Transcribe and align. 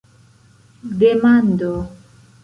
demando 1.01 1.69